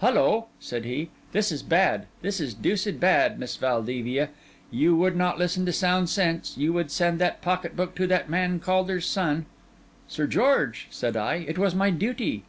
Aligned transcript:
'Hullo!' 0.00 0.46
said 0.60 0.86
he, 0.86 1.10
'this 1.32 1.52
is 1.52 1.62
bad; 1.62 2.06
this 2.22 2.40
is 2.40 2.54
deuced 2.54 2.98
bad, 2.98 3.38
Miss 3.38 3.58
Valdevia. 3.58 4.30
You 4.70 4.96
would 4.96 5.14
not 5.14 5.38
listen 5.38 5.66
to 5.66 5.74
sound 5.74 6.08
sense, 6.08 6.56
you 6.56 6.72
would 6.72 6.90
send 6.90 7.18
that 7.18 7.42
pocket 7.42 7.76
book 7.76 7.94
to 7.96 8.06
that 8.06 8.30
man 8.30 8.60
Caulder's 8.60 9.04
son.' 9.04 9.44
'Sir 10.08 10.26
George,' 10.26 10.86
said 10.88 11.18
I, 11.18 11.44
'it 11.46 11.58
was 11.58 11.74
my 11.74 11.90
duty. 11.90 12.44